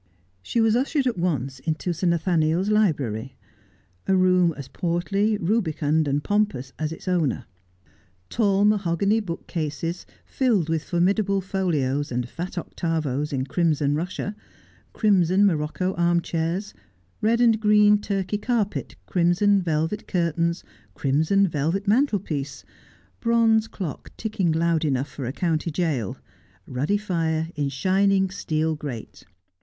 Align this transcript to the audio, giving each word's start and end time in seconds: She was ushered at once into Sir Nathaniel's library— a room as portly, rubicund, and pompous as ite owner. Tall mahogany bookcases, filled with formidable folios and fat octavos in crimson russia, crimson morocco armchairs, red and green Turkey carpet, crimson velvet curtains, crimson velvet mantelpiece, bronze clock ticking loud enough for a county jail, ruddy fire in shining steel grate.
She 0.41 0.59
was 0.59 0.75
ushered 0.75 1.05
at 1.05 1.15
once 1.19 1.59
into 1.59 1.93
Sir 1.93 2.07
Nathaniel's 2.07 2.69
library— 2.71 3.37
a 4.07 4.15
room 4.15 4.51
as 4.57 4.67
portly, 4.67 5.37
rubicund, 5.37 6.07
and 6.07 6.23
pompous 6.23 6.73
as 6.79 6.91
ite 6.91 7.07
owner. 7.07 7.45
Tall 8.27 8.65
mahogany 8.65 9.19
bookcases, 9.19 10.07
filled 10.25 10.69
with 10.69 10.83
formidable 10.85 11.39
folios 11.39 12.11
and 12.11 12.27
fat 12.27 12.57
octavos 12.57 13.31
in 13.31 13.45
crimson 13.45 13.93
russia, 13.93 14.35
crimson 14.91 15.45
morocco 15.45 15.93
armchairs, 15.93 16.73
red 17.21 17.39
and 17.39 17.59
green 17.59 17.99
Turkey 17.99 18.39
carpet, 18.39 18.95
crimson 19.05 19.61
velvet 19.61 20.07
curtains, 20.07 20.63
crimson 20.95 21.47
velvet 21.47 21.87
mantelpiece, 21.87 22.63
bronze 23.19 23.67
clock 23.67 24.09
ticking 24.17 24.51
loud 24.51 24.83
enough 24.83 25.09
for 25.09 25.25
a 25.27 25.31
county 25.31 25.69
jail, 25.69 26.17
ruddy 26.65 26.97
fire 26.97 27.49
in 27.53 27.69
shining 27.69 28.31
steel 28.31 28.75
grate. 28.75 29.25